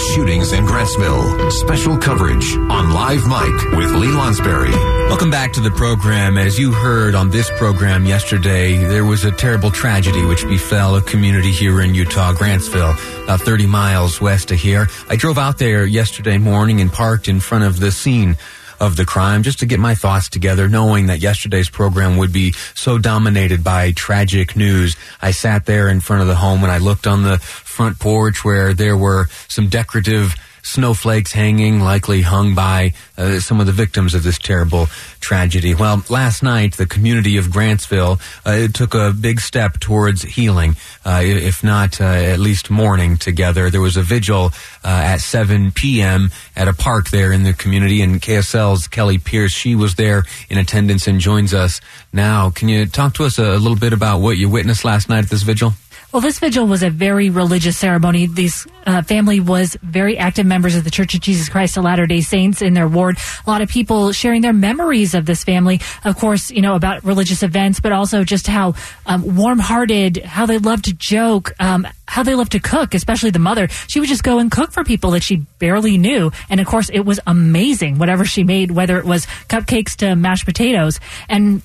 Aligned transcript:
Shootings 0.00 0.52
in 0.52 0.64
Grantsville. 0.64 1.52
Special 1.52 1.96
coverage 1.96 2.56
on 2.56 2.92
Live 2.92 3.26
Mic 3.28 3.78
with 3.78 3.92
Lee 3.92 4.08
Lonsberry. 4.08 4.72
Welcome 5.08 5.30
back 5.30 5.52
to 5.52 5.60
the 5.60 5.70
program. 5.70 6.38
As 6.38 6.58
you 6.58 6.72
heard 6.72 7.14
on 7.14 7.30
this 7.30 7.50
program 7.56 8.06
yesterday, 8.06 8.76
there 8.76 9.04
was 9.04 9.24
a 9.24 9.30
terrible 9.30 9.70
tragedy 9.70 10.24
which 10.24 10.44
befell 10.44 10.96
a 10.96 11.02
community 11.02 11.52
here 11.52 11.80
in 11.82 11.94
Utah, 11.94 12.32
Grantsville, 12.32 12.94
about 13.24 13.40
30 13.42 13.66
miles 13.66 14.20
west 14.20 14.50
of 14.50 14.58
here. 14.58 14.88
I 15.08 15.16
drove 15.16 15.38
out 15.38 15.58
there 15.58 15.84
yesterday 15.84 16.38
morning 16.38 16.80
and 16.80 16.90
parked 16.92 17.28
in 17.28 17.38
front 17.38 17.64
of 17.64 17.78
the 17.78 17.92
scene 17.92 18.36
of 18.80 18.96
the 18.96 19.04
crime 19.04 19.42
just 19.42 19.60
to 19.60 19.66
get 19.66 19.78
my 19.78 19.94
thoughts 19.94 20.28
together, 20.28 20.66
knowing 20.66 21.06
that 21.06 21.20
yesterday's 21.20 21.68
program 21.68 22.16
would 22.16 22.32
be 22.32 22.52
so 22.74 22.96
dominated 22.96 23.62
by 23.62 23.92
tragic 23.92 24.56
news. 24.56 24.96
I 25.20 25.32
sat 25.32 25.66
there 25.66 25.88
in 25.88 26.00
front 26.00 26.22
of 26.22 26.28
the 26.28 26.34
home 26.34 26.62
and 26.62 26.72
I 26.72 26.78
looked 26.78 27.06
on 27.06 27.22
the 27.22 27.36
front 27.80 27.98
porch 27.98 28.44
where 28.44 28.74
there 28.74 28.94
were 28.94 29.24
some 29.48 29.66
decorative 29.70 30.34
snowflakes 30.62 31.32
hanging, 31.32 31.80
likely 31.80 32.20
hung 32.20 32.54
by 32.54 32.92
uh, 33.16 33.40
some 33.40 33.58
of 33.58 33.64
the 33.64 33.72
victims 33.72 34.12
of 34.12 34.22
this 34.22 34.38
terrible 34.38 34.86
tragedy. 35.20 35.74
Well, 35.74 36.04
last 36.10 36.42
night, 36.42 36.76
the 36.76 36.84
community 36.84 37.38
of 37.38 37.46
Grantsville 37.46 38.20
uh, 38.44 38.68
took 38.68 38.92
a 38.92 39.14
big 39.18 39.40
step 39.40 39.80
towards 39.80 40.20
healing, 40.20 40.76
uh, 41.06 41.22
if 41.24 41.64
not 41.64 42.02
uh, 42.02 42.04
at 42.04 42.38
least 42.38 42.70
mourning 42.70 43.16
together. 43.16 43.70
There 43.70 43.80
was 43.80 43.96
a 43.96 44.02
vigil 44.02 44.50
uh, 44.84 44.88
at 44.88 45.22
7 45.22 45.72
p.m. 45.72 46.32
at 46.54 46.68
a 46.68 46.74
park 46.74 47.08
there 47.08 47.32
in 47.32 47.44
the 47.44 47.54
community, 47.54 48.02
and 48.02 48.20
KSL's 48.20 48.88
Kelli 48.88 49.24
Pierce, 49.24 49.52
she 49.52 49.74
was 49.74 49.94
there 49.94 50.24
in 50.50 50.58
attendance 50.58 51.06
and 51.06 51.18
joins 51.18 51.54
us 51.54 51.80
now. 52.12 52.50
Can 52.50 52.68
you 52.68 52.84
talk 52.84 53.14
to 53.14 53.24
us 53.24 53.38
a 53.38 53.56
little 53.56 53.78
bit 53.78 53.94
about 53.94 54.20
what 54.20 54.36
you 54.36 54.50
witnessed 54.50 54.84
last 54.84 55.08
night 55.08 55.24
at 55.24 55.30
this 55.30 55.44
vigil? 55.44 55.72
Well, 56.12 56.20
this 56.20 56.40
vigil 56.40 56.66
was 56.66 56.82
a 56.82 56.90
very 56.90 57.30
religious 57.30 57.76
ceremony. 57.76 58.26
This 58.26 58.66
uh, 58.84 59.02
family 59.02 59.38
was 59.38 59.76
very 59.80 60.18
active 60.18 60.44
members 60.44 60.74
of 60.74 60.82
the 60.82 60.90
Church 60.90 61.14
of 61.14 61.20
Jesus 61.20 61.48
Christ 61.48 61.76
of 61.76 61.84
Latter 61.84 62.04
day 62.04 62.20
Saints 62.20 62.62
in 62.62 62.74
their 62.74 62.88
ward. 62.88 63.16
A 63.46 63.50
lot 63.50 63.62
of 63.62 63.68
people 63.68 64.10
sharing 64.10 64.42
their 64.42 64.52
memories 64.52 65.14
of 65.14 65.24
this 65.24 65.44
family, 65.44 65.80
of 66.04 66.16
course, 66.16 66.50
you 66.50 66.62
know, 66.62 66.74
about 66.74 67.04
religious 67.04 67.44
events, 67.44 67.78
but 67.78 67.92
also 67.92 68.24
just 68.24 68.48
how 68.48 68.74
um, 69.06 69.36
warm 69.36 69.60
hearted, 69.60 70.16
how 70.16 70.46
they 70.46 70.58
love 70.58 70.82
to 70.82 70.92
joke, 70.94 71.52
um, 71.60 71.86
how 72.06 72.24
they 72.24 72.34
love 72.34 72.48
to 72.48 72.58
cook, 72.58 72.94
especially 72.94 73.30
the 73.30 73.38
mother. 73.38 73.68
She 73.86 74.00
would 74.00 74.08
just 74.08 74.24
go 74.24 74.40
and 74.40 74.50
cook 74.50 74.72
for 74.72 74.82
people 74.82 75.12
that 75.12 75.22
she 75.22 75.36
barely 75.60 75.96
knew. 75.96 76.32
And 76.48 76.58
of 76.58 76.66
course, 76.66 76.90
it 76.92 77.04
was 77.04 77.20
amazing, 77.24 77.98
whatever 77.98 78.24
she 78.24 78.42
made, 78.42 78.72
whether 78.72 78.98
it 78.98 79.04
was 79.04 79.26
cupcakes 79.48 79.94
to 79.98 80.16
mashed 80.16 80.44
potatoes. 80.44 80.98
And 81.28 81.62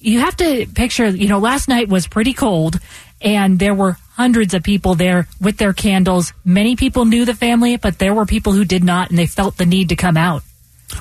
you 0.00 0.20
have 0.20 0.36
to 0.36 0.66
picture, 0.66 1.08
you 1.08 1.28
know, 1.28 1.38
last 1.38 1.68
night 1.68 1.88
was 1.88 2.06
pretty 2.06 2.34
cold 2.34 2.80
and 3.20 3.58
there 3.58 3.74
were 3.74 3.96
hundreds 4.12 4.54
of 4.54 4.62
people 4.62 4.94
there 4.94 5.26
with 5.40 5.56
their 5.58 5.72
candles. 5.72 6.32
Many 6.44 6.76
people 6.76 7.04
knew 7.04 7.24
the 7.24 7.34
family, 7.34 7.76
but 7.76 7.98
there 7.98 8.14
were 8.14 8.26
people 8.26 8.52
who 8.52 8.64
did 8.64 8.84
not, 8.84 9.10
and 9.10 9.18
they 9.18 9.26
felt 9.26 9.56
the 9.56 9.66
need 9.66 9.88
to 9.88 9.96
come 9.96 10.16
out. 10.16 10.42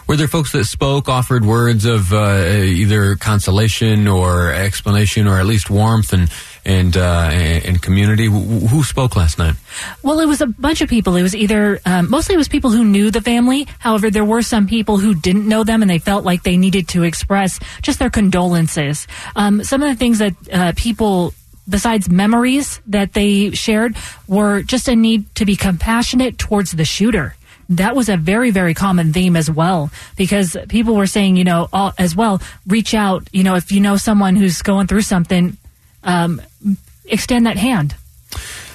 Were 0.08 0.16
there 0.16 0.28
folks 0.28 0.52
that 0.54 0.66
spoke, 0.66 1.08
offered 1.08 1.46
words 1.46 1.86
of 1.86 2.14
uh, 2.14 2.46
either 2.48 3.16
consolation 3.16 4.08
or 4.08 4.52
explanation, 4.52 5.28
or 5.28 5.40
at 5.40 5.46
least 5.46 5.70
warmth 5.70 6.14
and 6.14 6.32
and 6.66 6.96
uh, 6.96 7.30
and 7.32 7.82
community? 7.82 8.26
Who 8.26 8.84
spoke 8.84 9.16
last 9.16 9.38
night? 9.38 9.56
Well, 10.02 10.20
it 10.20 10.26
was 10.26 10.42
a 10.42 10.48
bunch 10.48 10.82
of 10.82 10.90
people. 10.90 11.16
It 11.16 11.22
was 11.22 11.36
either 11.36 11.80
um, 11.86 12.10
mostly 12.10 12.36
it 12.36 12.38
was 12.38 12.48
people 12.48 12.72
who 12.72 12.84
knew 12.84 13.12
the 13.12 13.22
family. 13.22 13.68
However, 13.80 14.10
there 14.10 14.26
were 14.26 14.42
some 14.42 14.68
people 14.68 14.98
who 14.98 15.14
didn't 15.14 15.48
know 15.48 15.64
them, 15.64 15.82
and 15.82 15.92
they 15.92 16.00
felt 16.00 16.24
like 16.24 16.44
they 16.44 16.58
needed 16.58 16.88
to 16.90 17.04
express 17.04 17.60
just 17.82 18.00
their 18.00 18.10
condolences. 18.10 19.06
Um, 19.36 19.64
some 19.64 19.84
of 19.84 19.90
the 19.90 19.96
things 19.96 20.20
that 20.20 20.34
uh, 20.52 20.74
people 20.76 21.34
besides 21.68 22.10
memories 22.10 22.82
that 22.88 23.14
they 23.14 23.52
shared 23.52 23.96
were 24.28 24.64
just 24.64 24.88
a 24.88 24.96
need 24.96 25.34
to 25.36 25.46
be 25.46 25.56
compassionate 25.56 26.38
towards 26.38 26.72
the 26.72 26.86
shooter. 26.86 27.36
That 27.70 27.96
was 27.96 28.10
a 28.10 28.18
very 28.18 28.52
very 28.52 28.74
common 28.74 29.14
theme 29.14 29.36
as 29.36 29.50
well 29.50 29.90
because 30.18 30.58
people 30.68 30.96
were 30.96 31.08
saying 31.08 31.38
you 31.38 31.44
know 31.44 31.70
all, 31.72 31.94
as 31.98 32.16
well 32.16 32.42
reach 32.68 32.94
out 32.94 33.28
you 33.32 33.44
know 33.44 33.56
if 33.56 33.72
you 33.72 33.80
know 33.80 33.98
someone 33.98 34.36
who's 34.36 34.62
going 34.62 34.88
through 34.88 35.02
something 35.02 35.58
um, 36.04 36.42
extend 37.06 37.46
that 37.48 37.58
hand 37.58 37.96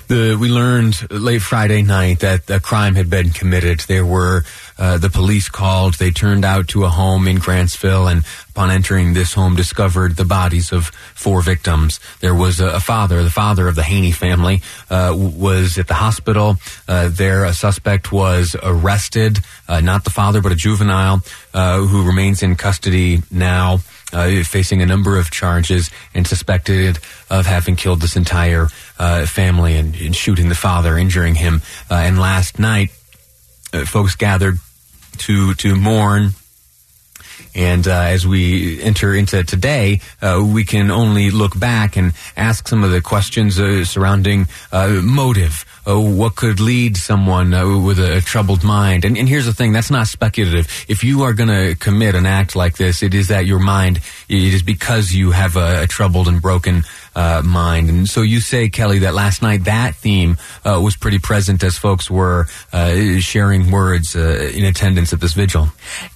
the, 0.09 0.37
we 0.41 0.49
learned 0.49 1.11
late 1.11 1.43
Friday 1.43 1.83
night 1.83 2.21
that 2.21 2.49
a 2.51 2.61
crime 2.61 2.95
had 2.95 3.09
been 3.11 3.31
committed. 3.31 3.81
There 3.81 4.05
were 4.05 4.45
uh, 4.79 4.99
the 4.99 5.11
police 5.11 5.49
called. 5.49 5.95
They 5.95 6.11
turned 6.11 6.45
out 6.45 6.69
to 6.69 6.85
a 6.85 6.89
home 6.89 7.29
in 7.29 7.39
Grantsville, 7.39 8.11
and 8.11 8.25
upon 8.51 8.71
entering 8.71 9.13
this 9.13 9.35
home, 9.35 9.55
discovered 9.55 10.17
the 10.17 10.25
bodies 10.25 10.73
of 10.73 10.87
four 11.15 11.43
victims. 11.43 12.01
There 12.21 12.35
was 12.35 12.59
a, 12.59 12.69
a 12.69 12.81
father, 12.81 13.23
the 13.23 13.31
father 13.31 13.69
of 13.69 13.75
the 13.75 13.83
Haynie 13.83 14.13
family, 14.13 14.63
uh, 14.91 15.15
was 15.17 15.79
at 15.79 15.89
the 15.89 15.95
hospital. 15.95 16.57
Uh, 16.89 17.09
there, 17.13 17.45
a 17.45 17.53
suspect 17.53 18.11
was 18.11 18.57
arrested, 18.63 19.41
uh, 19.69 19.81
not 19.81 20.05
the 20.05 20.11
father, 20.11 20.41
but 20.41 20.53
a 20.53 20.57
juvenile 20.57 21.23
uh, 21.53 21.81
who 21.81 22.07
remains 22.07 22.43
in 22.43 22.57
custody 22.57 23.23
now 23.31 23.81
uh, 24.13 24.43
facing 24.43 24.81
a 24.83 24.87
number 24.87 25.19
of 25.19 25.31
charges 25.31 25.91
and 26.15 26.27
suspected 26.27 26.99
of 27.31 27.47
having 27.47 27.77
killed 27.77 28.01
this 28.01 28.17
entire 28.17 28.69
uh, 28.99 29.27
family 29.27 29.77
and, 29.77 29.95
and, 29.97 30.15
shooting 30.15 30.49
the 30.49 30.55
father, 30.55 30.99
injuring 30.99 31.35
him. 31.35 31.63
Uh, 31.91 31.95
and 31.95 32.19
last 32.19 32.59
night, 32.59 32.91
uh, 33.73 33.85
folks 33.85 34.17
gathered 34.17 34.59
to 35.19 35.55
to 35.55 35.77
mourn. 35.77 36.31
And 37.55 37.89
uh, 37.89 37.93
as 37.93 38.27
we 38.27 38.81
enter 38.83 39.15
into 39.15 39.43
today, 39.43 40.01
uh, 40.21 40.45
we 40.47 40.65
can 40.65 40.91
only 40.91 41.31
look 41.31 41.59
back 41.59 41.97
and 41.97 42.13
ask 42.37 42.69
some 42.69 42.85
of 42.85 42.91
the 42.91 43.01
questions 43.01 43.57
surrounding 43.89 44.47
motive 44.73 45.65
uh, 45.89 45.99
what 45.99 46.37
could 46.37 46.61
lead 46.61 46.97
someone 46.97 47.55
uh, 47.55 47.79
with 47.79 47.99
a, 47.99 48.19
a, 48.19 48.21
troubled 48.21 48.63
mind. 48.63 49.05
And, 49.05 49.17
and, 49.17 49.29
here's 49.29 49.47
the 49.47 49.55
thing: 49.55 49.73
that's 49.73 49.91
not 49.91 50.07
speculative. 50.07 50.67
If 50.89 51.03
you 51.03 51.23
are 51.23 51.33
going 51.33 51.49
to 51.49 51.75
commit 51.77 52.15
an 52.15 52.27
act 52.27 52.55
like 52.55 52.77
this, 52.77 53.03
it 53.03 53.15
is 53.15 53.29
that 53.29 53.47
your 53.47 53.59
mind. 53.59 54.01
It 54.29 54.55
is 54.55 54.63
because 54.63 55.13
you 55.13 55.31
have 55.31 55.57
a, 55.57 55.83
a 55.83 55.87
troubled 55.87 56.29
and 56.29 56.43
broken 56.43 56.83
uh, 57.19 57.43
mind. 57.43 57.91
And 57.91 58.09
so 58.09 58.23
you 58.23 58.39
say, 58.39 58.69
Kelli, 58.69 59.01
that 59.01 59.13
last 59.13 59.43
night 59.43 59.65
that 59.65 59.97
theme 59.97 60.37
uh, 60.65 60.81
was 60.81 60.97
pretty 60.97 61.19
present 61.19 61.65
as 61.65 61.77
folks 61.77 62.09
were 62.09 62.47
uh, 62.73 63.19
sharing 63.19 63.73
words 63.73 64.15
uh, 64.15 64.53
in 64.55 64.65
attendance 64.65 65.13
at 65.13 65.21
this 65.21 65.35
vigil. 65.35 65.69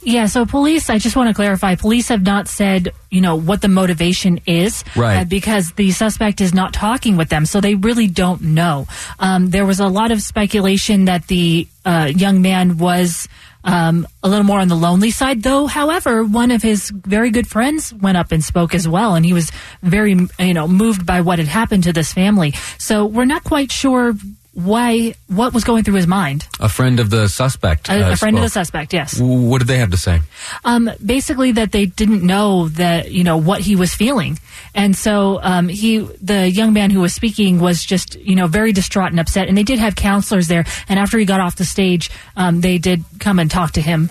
Yeah. 0.02 0.26
So 0.26 0.46
police, 0.46 0.88
I 0.88 0.98
just 0.98 1.16
want 1.16 1.28
to 1.28 1.34
clarify: 1.34 1.74
police 1.74 2.08
have 2.08 2.22
not 2.22 2.46
said 2.46 2.92
you 3.10 3.20
know 3.20 3.34
what 3.34 3.60
the 3.62 3.68
motivation 3.68 4.40
is, 4.46 4.84
right? 4.94 5.28
because 5.28 5.72
the 5.72 5.90
suspect 5.90 6.40
is 6.40 6.54
not 6.54 6.72
talking 6.72 7.16
with 7.16 7.28
them, 7.28 7.46
so 7.46 7.60
they 7.60 7.74
really 7.74 8.06
don't 8.06 8.40
know. 8.40 8.86
Um, 9.18 9.50
there 9.50 9.66
was 9.66 9.80
a 9.80 9.88
lot 9.88 10.12
of 10.12 10.22
speculation 10.22 11.06
that 11.06 11.26
the 11.26 11.66
uh, 11.84 12.12
young 12.14 12.42
man 12.42 12.78
was 12.78 13.28
um, 13.64 14.06
a 14.22 14.28
little 14.28 14.44
more 14.44 14.58
on 14.58 14.68
the 14.68 14.74
lonely 14.74 15.10
side, 15.10 15.42
though. 15.42 15.66
However, 15.66 16.24
one 16.24 16.50
of 16.50 16.62
his 16.62 16.90
very 16.90 17.30
good 17.30 17.46
friends 17.46 17.92
went 17.92 18.16
up 18.16 18.32
and 18.32 18.42
spoke 18.42 18.74
as 18.74 18.88
well, 18.88 19.14
and 19.14 19.24
he 19.24 19.32
was 19.32 19.50
very, 19.82 20.16
you 20.38 20.54
know, 20.54 20.66
moved 20.66 21.06
by 21.06 21.20
what 21.20 21.38
had 21.38 21.48
happened 21.48 21.84
to 21.84 21.92
this 21.92 22.12
family. 22.12 22.54
So 22.78 23.06
we're 23.06 23.24
not 23.24 23.44
quite 23.44 23.70
sure 23.70 24.14
why 24.54 25.14
what 25.28 25.54
was 25.54 25.64
going 25.64 25.84
through 25.84 25.94
his 25.94 26.06
mind. 26.06 26.46
A 26.60 26.68
friend 26.68 27.00
of 27.00 27.10
the 27.10 27.28
suspect. 27.28 27.88
A, 27.88 28.08
uh, 28.08 28.12
a 28.12 28.16
friend 28.16 28.36
of 28.36 28.42
the 28.42 28.48
suspect, 28.48 28.92
yes. 28.92 29.18
What 29.18 29.58
did 29.58 29.68
they 29.68 29.78
have 29.78 29.90
to 29.92 29.96
say? 29.96 30.20
Um, 30.64 30.90
basically, 31.04 31.52
that 31.52 31.72
they 31.72 31.86
didn't 31.86 32.22
know 32.22 32.68
that 32.70 33.10
you 33.10 33.24
know 33.24 33.38
what 33.38 33.60
he 33.60 33.76
was 33.76 33.94
feeling, 33.94 34.38
and 34.74 34.94
so 34.94 35.40
um, 35.42 35.68
he, 35.68 35.98
the 35.98 36.50
young 36.50 36.72
man 36.72 36.90
who 36.90 37.00
was 37.00 37.14
speaking, 37.14 37.60
was 37.60 37.84
just 37.84 38.16
you 38.16 38.34
know 38.34 38.46
very 38.46 38.72
distraught 38.72 39.10
and 39.10 39.20
upset. 39.20 39.48
And 39.48 39.56
they 39.56 39.62
did 39.62 39.78
have 39.78 39.96
counselors 39.96 40.48
there, 40.48 40.64
and 40.88 40.98
after 40.98 41.18
he 41.18 41.24
got 41.24 41.40
off 41.40 41.56
the 41.56 41.64
stage, 41.64 42.10
um, 42.36 42.60
they 42.60 42.78
did 42.78 43.04
come 43.20 43.38
and 43.38 43.50
talk 43.50 43.72
to 43.72 43.80
him. 43.80 44.10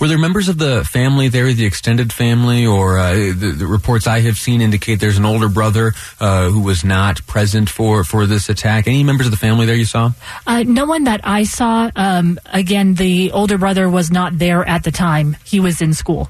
Were 0.00 0.08
there 0.08 0.18
members 0.18 0.48
of 0.48 0.58
the 0.58 0.84
family 0.84 1.28
there, 1.28 1.52
the 1.52 1.64
extended 1.64 2.12
family, 2.12 2.66
or 2.66 2.98
uh, 2.98 3.12
the, 3.14 3.54
the 3.56 3.66
reports 3.66 4.06
I 4.06 4.20
have 4.20 4.36
seen 4.36 4.60
indicate 4.60 4.96
there's 5.00 5.18
an 5.18 5.24
older 5.24 5.48
brother 5.48 5.92
uh, 6.20 6.48
who 6.50 6.60
was 6.60 6.84
not 6.84 7.26
present 7.26 7.70
for, 7.70 8.04
for 8.04 8.26
this 8.26 8.48
attack? 8.48 8.86
Any 8.86 9.02
members 9.04 9.26
of 9.26 9.30
the 9.30 9.36
family 9.38 9.66
there 9.66 9.74
you 9.76 9.84
saw? 9.84 10.12
Uh, 10.46 10.62
no 10.66 10.84
one 10.86 11.04
that 11.04 11.20
I 11.24 11.44
saw. 11.44 11.90
Um, 11.96 12.38
again, 12.46 12.94
the 12.94 13.32
older 13.32 13.58
brother 13.58 13.88
was 13.88 14.10
not 14.10 14.38
there 14.38 14.66
at 14.66 14.84
the 14.84 14.90
time. 14.90 15.36
He 15.44 15.60
was 15.60 15.80
in 15.80 15.94
school 15.94 16.28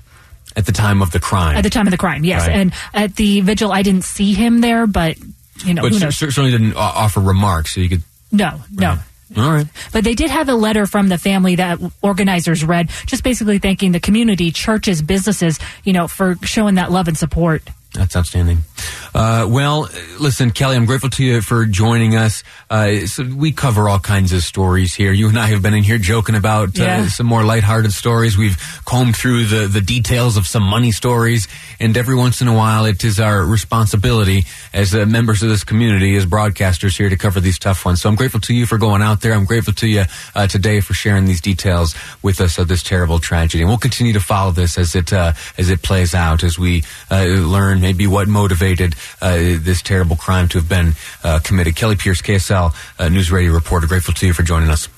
At 0.56 0.66
the 0.66 0.72
time 0.72 1.02
of 1.02 1.10
the 1.10 1.20
crime. 1.20 1.56
at 1.56 1.62
the 1.64 1.70
time 1.70 1.86
of 1.86 1.90
the 1.90 1.98
crime. 1.98 2.24
Yes, 2.24 2.46
Right. 2.46 2.56
and 2.56 2.72
at 2.92 3.16
the 3.16 3.40
vigil, 3.40 3.72
I 3.72 3.82
didn't 3.82 4.04
see 4.04 4.34
him 4.34 4.60
there, 4.60 4.86
but 4.86 5.16
you 5.64 5.72
know 5.74 5.82
but 5.82 5.92
who 5.92 5.98
cer- 5.98 6.06
knows? 6.06 6.16
certainly 6.18 6.50
didn't 6.50 6.74
offer 6.76 7.20
remarks, 7.20 7.74
so 7.74 7.80
you 7.80 7.88
could. 7.88 8.02
No, 8.32 8.60
no. 8.72 8.98
All 9.36 9.50
right. 9.50 9.66
But 9.92 10.04
they 10.04 10.14
did 10.14 10.30
have 10.30 10.48
a 10.48 10.54
letter 10.54 10.86
from 10.86 11.08
the 11.08 11.18
family 11.18 11.56
that 11.56 11.78
organizers 12.02 12.64
read, 12.64 12.90
just 13.06 13.24
basically 13.24 13.58
thanking 13.58 13.92
the 13.92 14.00
community, 14.00 14.50
churches, 14.52 15.02
businesses, 15.02 15.58
you 15.82 15.92
know, 15.92 16.06
for 16.08 16.36
showing 16.42 16.76
that 16.76 16.92
love 16.92 17.08
and 17.08 17.18
support. 17.18 17.62
That's 17.94 18.16
outstanding. 18.16 18.58
Uh, 19.14 19.46
well, 19.48 19.88
listen, 20.18 20.50
Kelli, 20.50 20.74
I'm 20.74 20.84
grateful 20.84 21.10
to 21.10 21.24
you 21.24 21.40
for 21.40 21.64
joining 21.64 22.16
us. 22.16 22.42
Uh, 22.68 23.06
so 23.06 23.22
we 23.24 23.52
cover 23.52 23.88
all 23.88 24.00
kinds 24.00 24.32
of 24.32 24.42
stories 24.42 24.92
here. 24.92 25.12
You 25.12 25.28
and 25.28 25.38
I 25.38 25.46
have 25.46 25.62
been 25.62 25.74
in 25.74 25.84
here 25.84 25.98
joking 25.98 26.34
about 26.34 26.78
uh, 26.78 26.82
Yeah. 26.82 27.06
some 27.06 27.26
more 27.26 27.44
lighthearted 27.44 27.92
stories. 27.92 28.36
We've 28.36 28.58
combed 28.84 29.14
through 29.16 29.44
the, 29.44 29.68
the 29.68 29.80
details 29.80 30.36
of 30.36 30.48
some 30.48 30.64
money 30.64 30.90
stories, 30.90 31.46
and 31.78 31.96
every 31.96 32.16
once 32.16 32.40
in 32.42 32.48
a 32.48 32.54
while, 32.54 32.84
it 32.84 33.04
is 33.04 33.20
our 33.20 33.44
responsibility 33.44 34.44
as 34.72 34.92
uh, 34.92 35.06
members 35.06 35.44
of 35.44 35.48
this 35.48 35.62
community, 35.62 36.16
as 36.16 36.26
broadcasters 36.26 36.96
here, 36.96 37.08
to 37.08 37.16
cover 37.16 37.38
these 37.38 37.60
tough 37.60 37.84
ones. 37.86 38.00
So 38.02 38.08
I'm 38.08 38.16
grateful 38.16 38.40
to 38.40 38.54
you 38.54 38.66
for 38.66 38.76
going 38.78 39.02
out 39.02 39.20
there. 39.20 39.34
I'm 39.34 39.44
grateful 39.44 39.74
to 39.74 39.86
you 39.86 40.04
uh, 40.34 40.48
today 40.48 40.80
for 40.80 40.94
sharing 40.94 41.26
these 41.26 41.40
details 41.40 41.94
with 42.22 42.40
us 42.40 42.58
of 42.58 42.66
this 42.66 42.82
terrible 42.82 43.20
tragedy. 43.20 43.62
And 43.62 43.68
we'll 43.70 43.78
continue 43.78 44.14
to 44.14 44.20
follow 44.20 44.50
this 44.50 44.76
as 44.78 44.96
it 44.96 45.12
uh, 45.12 45.34
as 45.56 45.70
it 45.70 45.82
plays 45.82 46.12
out, 46.12 46.42
as 46.42 46.58
we 46.58 46.82
uh, 47.10 47.24
learn 47.84 47.94
maybe 47.94 48.06
what 48.06 48.28
motivated 48.28 48.94
uh, 49.20 49.36
this 49.36 49.82
terrible 49.82 50.16
crime 50.16 50.48
to 50.48 50.58
have 50.58 50.68
been 50.68 50.94
uh, 51.22 51.38
committed. 51.44 51.74
Kelli 51.74 51.98
Pierce, 51.98 52.22
KSL 52.22 52.74
uh, 52.98 53.08
News 53.08 53.30
Radio 53.30 53.52
reporter. 53.52 53.86
Grateful 53.86 54.14
to 54.14 54.26
you 54.26 54.32
for 54.32 54.42
joining 54.42 54.70
us. 54.70 54.88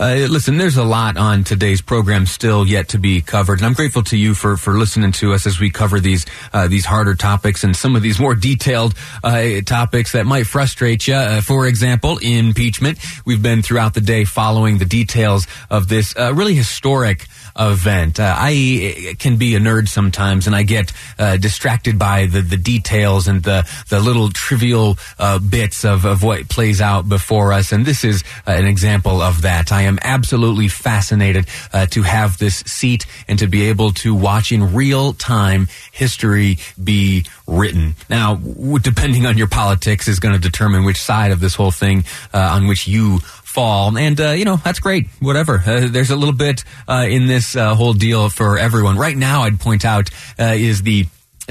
Uh, 0.00 0.26
listen, 0.28 0.56
there's 0.56 0.78
a 0.78 0.84
lot 0.84 1.16
on 1.16 1.44
today's 1.44 1.80
program 1.80 2.26
still 2.26 2.66
yet 2.66 2.88
to 2.88 2.98
be 2.98 3.20
covered, 3.20 3.58
and 3.58 3.66
I'm 3.66 3.74
grateful 3.74 4.02
to 4.04 4.16
you 4.16 4.34
for, 4.34 4.56
for 4.56 4.72
listening 4.72 5.12
to 5.12 5.32
us 5.32 5.46
as 5.46 5.60
we 5.60 5.70
cover 5.70 6.00
these 6.00 6.26
uh, 6.52 6.66
these 6.66 6.86
harder 6.86 7.14
topics 7.14 7.62
and 7.62 7.76
some 7.76 7.94
of 7.94 8.02
these 8.02 8.18
more 8.18 8.34
detailed 8.34 8.94
uh, 9.22 9.60
topics 9.64 10.12
that 10.12 10.26
might 10.26 10.46
frustrate 10.46 11.06
you. 11.06 11.40
For 11.42 11.66
example, 11.66 12.18
impeachment. 12.18 12.98
We've 13.24 13.42
been 13.42 13.62
throughout 13.62 13.94
the 13.94 14.00
day 14.00 14.24
following 14.24 14.78
the 14.78 14.86
details 14.86 15.46
of 15.70 15.88
this 15.88 16.16
really 16.16 16.54
historic 16.54 17.28
event. 17.58 18.20
Uh, 18.20 18.34
I 18.36 19.14
can 19.18 19.36
be 19.36 19.54
a 19.54 19.60
nerd 19.60 19.88
sometimes, 19.88 20.46
and 20.46 20.56
I 20.56 20.62
get 20.62 20.92
uh, 21.18 21.36
distracted 21.36 21.98
by 21.98 22.26
the, 22.26 22.40
the 22.40 22.56
details 22.56 23.28
and 23.28 23.42
the 23.42 23.68
the 23.88 24.00
little 24.00 24.30
trivial 24.30 24.96
uh, 25.18 25.38
bits 25.38 25.84
of, 25.84 26.04
of 26.04 26.22
what 26.22 26.48
plays 26.48 26.80
out 26.80 27.08
before 27.08 27.52
us. 27.52 27.72
And 27.72 27.84
this 27.84 28.04
is 28.04 28.22
uh, 28.46 28.52
an 28.52 28.66
example 28.66 29.20
of 29.20 29.42
that. 29.42 29.72
I 29.72 29.82
am 29.82 29.98
absolutely 30.02 30.68
fascinated 30.68 31.46
uh, 31.72 31.86
to 31.86 32.02
have 32.02 32.38
this 32.38 32.56
seat 32.66 33.06
and 33.28 33.38
to 33.38 33.46
be 33.46 33.68
able 33.68 33.92
to 33.92 34.14
watch 34.14 34.52
in 34.52 34.74
real 34.74 35.12
time 35.12 35.68
history 35.92 36.58
be 36.82 37.24
written. 37.50 37.94
Now, 38.08 38.36
depending 38.36 39.26
on 39.26 39.36
your 39.36 39.48
politics, 39.48 40.08
is 40.08 40.20
going 40.20 40.34
to 40.34 40.40
determine 40.40 40.84
which 40.84 41.00
side 41.00 41.32
of 41.32 41.40
this 41.40 41.54
whole 41.54 41.70
thing 41.72 42.04
uh, 42.32 42.38
on 42.38 42.66
which 42.66 42.86
you 42.86 43.18
fall. 43.18 43.98
And, 43.98 44.20
uh, 44.20 44.30
you 44.30 44.44
know, 44.44 44.56
that's 44.56 44.78
great. 44.78 45.08
Whatever. 45.18 45.62
Uh, 45.66 45.88
there's 45.88 46.10
a 46.10 46.16
little 46.16 46.34
bit 46.34 46.64
uh, 46.88 47.06
in 47.08 47.26
this 47.26 47.56
uh, 47.56 47.74
whole 47.74 47.92
deal 47.92 48.30
for 48.30 48.58
everyone. 48.58 48.96
Right 48.96 49.16
now, 49.16 49.42
I'd 49.42 49.58
point 49.58 49.84
out 49.84 50.10
uh, 50.38 50.54
is 50.56 50.82
the 50.82 51.06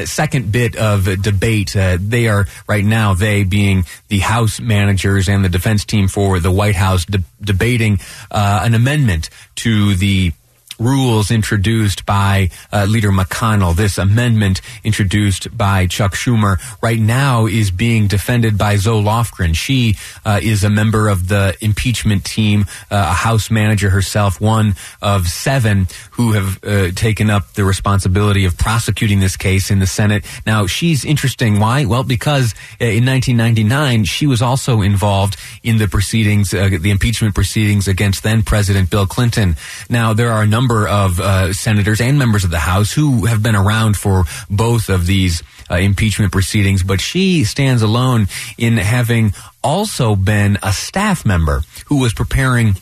second 0.05 0.51
bit 0.51 0.77
of 0.77 1.21
debate. 1.21 1.75
Uh, 1.75 1.97
they 1.99 2.27
are 2.27 2.47
right 2.67 2.85
now, 2.85 3.13
they 3.13 3.43
being 3.43 3.85
the 4.07 4.19
House 4.19 4.59
managers 4.59 5.27
and 5.27 5.43
the 5.43 5.49
defense 5.49 5.83
team 5.83 6.07
for 6.07 6.39
the 6.39 6.51
White 6.51 6.75
House, 6.75 7.05
de- 7.05 7.23
debating 7.41 7.99
uh, 8.31 8.61
an 8.63 8.75
amendment 8.75 9.29
to 9.55 9.95
the 9.95 10.31
rules 10.79 11.29
introduced 11.29 12.05
by 12.05 12.49
uh, 12.71 12.85
Leader 12.89 13.11
McConnell. 13.11 13.75
This 13.75 13.97
amendment 13.97 14.61
introduced 14.83 15.55
by 15.55 15.87
Chuck 15.87 16.13
Schumer 16.13 16.57
right 16.81 16.99
now 16.99 17.45
is 17.45 17.69
being 17.69 18.07
defended 18.07 18.57
by 18.57 18.77
Zoe 18.77 19.03
Lofgren. 19.03 19.55
She 19.55 19.95
uh, 20.25 20.39
is 20.41 20.63
a 20.63 20.69
member 20.69 21.09
of 21.09 21.27
the 21.27 21.55
impeachment 21.61 22.23
team, 22.25 22.65
uh, 22.89 23.09
a 23.09 23.13
House 23.13 23.51
manager 23.51 23.89
herself, 23.89 24.39
one 24.39 24.75
of 25.01 25.27
seven 25.27 25.87
who 26.11 26.31
have 26.31 26.63
uh, 26.63 26.91
taken 26.91 27.29
up 27.29 27.53
the 27.53 27.65
responsibility 27.65 28.45
of 28.45 28.57
prosecuting 28.57 29.19
this 29.19 29.35
case 29.35 29.69
in 29.69 29.79
the 29.79 29.87
Senate. 29.87 30.25
Now, 30.45 30.65
she's 30.65 31.03
interesting. 31.03 31.59
Why? 31.59 31.85
Well, 31.85 32.03
because 32.03 32.53
uh, 32.79 32.85
in 32.85 33.05
1999, 33.05 34.05
she 34.05 34.27
was 34.27 34.41
also 34.41 34.81
involved 34.81 35.35
in 35.63 35.77
the 35.77 35.87
proceedings, 35.87 36.51
the 36.51 36.91
impeachment 36.91 37.35
proceedings 37.35 37.87
against 37.87 38.23
then 38.23 38.43
President 38.43 38.89
Bill 38.89 39.05
Clinton. 39.05 39.55
Now, 39.89 40.13
there 40.13 40.31
are 40.31 40.43
a 40.43 40.47
number 40.47 40.68
of 40.87 41.19
uh, 41.19 41.53
senators 41.53 42.01
and 42.01 42.17
members 42.19 42.43
of 42.43 42.51
the 42.51 42.59
House 42.59 42.91
who 42.91 43.25
have 43.25 43.41
been 43.41 43.55
around 43.55 43.97
for 43.97 44.23
both 44.49 44.89
of 44.89 45.05
these 45.05 45.43
uh, 45.69 45.75
impeachment 45.75 46.31
proceedings, 46.31 46.83
but 46.83 47.01
she 47.01 47.43
stands 47.43 47.81
alone 47.81 48.27
in 48.57 48.77
having 48.77 49.33
also 49.63 50.15
been 50.15 50.57
a 50.63 50.73
staff 50.73 51.25
member 51.25 51.61
who 51.87 51.99
was 51.99 52.13
preparing 52.13 52.75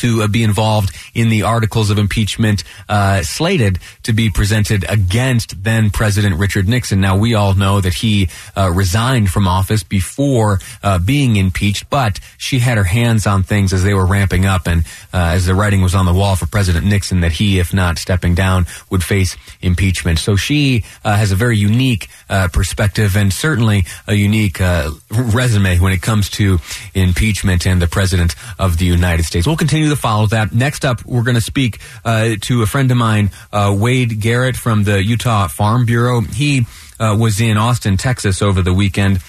to 0.00 0.22
uh, 0.22 0.28
be 0.28 0.42
involved 0.42 0.94
in 1.14 1.28
the 1.28 1.42
articles 1.42 1.90
of 1.90 1.98
impeachment 1.98 2.64
uh, 2.88 3.22
slated 3.22 3.78
to 4.02 4.12
be 4.12 4.30
presented 4.30 4.84
against 4.88 5.62
then 5.62 5.90
President 5.90 6.36
Richard 6.36 6.68
Nixon. 6.68 7.00
Now, 7.00 7.16
we 7.16 7.34
all 7.34 7.54
know 7.54 7.80
that 7.80 7.94
he 7.94 8.28
uh, 8.56 8.70
resigned 8.72 9.30
from 9.30 9.46
office 9.46 9.82
before 9.82 10.60
uh, 10.82 10.98
being 10.98 11.36
impeached, 11.36 11.90
but 11.90 12.18
she 12.38 12.58
had 12.58 12.78
her 12.78 12.84
hands 12.84 13.26
on 13.26 13.42
things 13.42 13.72
as 13.72 13.84
they 13.84 13.94
were 13.94 14.06
ramping 14.06 14.46
up, 14.46 14.66
and 14.66 14.86
uh, 15.12 15.36
as 15.36 15.46
the 15.46 15.54
writing 15.54 15.82
was 15.82 15.94
on 15.94 16.06
the 16.06 16.14
wall 16.14 16.36
for 16.36 16.46
President 16.46 16.86
Nixon 16.86 17.20
that 17.20 17.32
he, 17.32 17.58
if 17.58 17.74
not 17.74 17.98
stepping 17.98 18.34
down, 18.34 18.66
would 18.90 19.04
face 19.04 19.36
impeachment. 19.60 20.18
So 20.18 20.36
she 20.36 20.84
uh, 21.04 21.16
has 21.16 21.32
a 21.32 21.36
very 21.36 21.58
unique 21.58 22.08
uh, 22.28 22.48
perspective 22.52 23.16
and 23.16 23.32
certainly 23.32 23.84
a 24.06 24.14
unique 24.14 24.60
uh, 24.60 24.90
resume 25.10 25.78
when 25.78 25.92
it 25.92 26.00
comes 26.00 26.30
to 26.30 26.58
impeachment 26.94 27.66
and 27.66 27.82
the 27.82 27.86
President 27.86 28.34
of 28.58 28.78
the 28.78 28.86
United 28.86 29.24
States. 29.24 29.46
We'll 29.46 29.56
continue 29.56 29.89
to 29.90 29.96
follow 29.96 30.26
that. 30.26 30.52
Next 30.52 30.84
up, 30.84 31.04
we're 31.04 31.22
going 31.22 31.36
to 31.36 31.40
speak 31.40 31.78
uh, 32.04 32.36
to 32.42 32.62
a 32.62 32.66
friend 32.66 32.90
of 32.90 32.96
mine, 32.96 33.30
uh, 33.52 33.74
Wade 33.78 34.20
Garrett 34.20 34.56
from 34.56 34.84
the 34.84 35.02
Utah 35.02 35.48
Farm 35.48 35.86
Bureau. 35.86 36.20
He 36.20 36.66
uh, 36.98 37.16
was 37.18 37.40
in 37.40 37.56
Austin, 37.56 37.96
Texas 37.96 38.42
over 38.42 38.62
the 38.62 38.74
weekend 38.74 39.20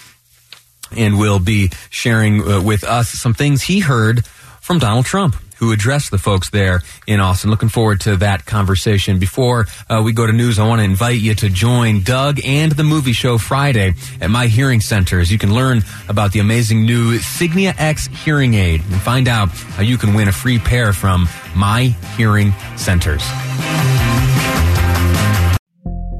and 0.95 1.17
will 1.17 1.39
be 1.39 1.71
sharing 1.89 2.47
uh, 2.47 2.61
with 2.61 2.83
us 2.83 3.09
some 3.09 3.33
things 3.33 3.63
he 3.63 3.79
heard 3.79 4.25
from 4.25 4.79
Donald 4.79 5.05
Trump, 5.05 5.35
who 5.61 5.71
addressed 5.71 6.09
the 6.09 6.17
folks 6.17 6.49
there 6.49 6.81
in 7.07 7.19
Austin. 7.19 7.51
Looking 7.51 7.69
forward 7.69 8.01
to 8.01 8.17
that 8.17 8.45
conversation. 8.45 9.19
Before 9.19 9.67
uh, 9.87 10.01
we 10.03 10.11
go 10.11 10.25
to 10.25 10.33
news, 10.33 10.57
I 10.57 10.67
want 10.67 10.79
to 10.79 10.83
invite 10.83 11.19
you 11.19 11.35
to 11.35 11.49
join 11.49 12.01
Doug 12.01 12.41
and 12.43 12.71
the 12.71 12.83
movie 12.83 13.13
show 13.13 13.37
Friday 13.37 13.93
at 14.19 14.31
My 14.31 14.47
Hearing 14.47 14.81
Centers. 14.81 15.31
You 15.31 15.37
can 15.37 15.53
learn 15.53 15.83
about 16.09 16.31
the 16.31 16.39
amazing 16.39 16.85
new 16.85 17.19
Signia 17.19 17.75
X 17.77 18.07
hearing 18.07 18.55
aid 18.55 18.81
and 18.81 19.01
find 19.01 19.27
out 19.27 19.49
how 19.49 19.83
you 19.83 19.99
can 19.99 20.15
win 20.15 20.27
a 20.27 20.31
free 20.31 20.57
pair 20.57 20.93
from 20.93 21.29
My 21.55 21.95
Hearing 22.17 22.53
Centers. 22.75 23.23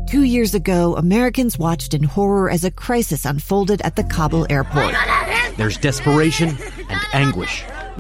Two 0.08 0.24
years 0.24 0.54
ago, 0.54 0.96
Americans 0.98 1.58
watched 1.58 1.96
in 1.96 2.04
horror 2.04 2.52
as 2.52 2.64
a 2.64 2.70
crisis 2.70 3.26
unfolded 3.26 3.82
at 3.82 3.96
the 3.96 4.04
Kabul 4.04 4.46
airport. 4.52 4.94
There's 5.58 5.78
desperation 5.78 6.58
and 6.90 7.00
anguish. 7.14 7.64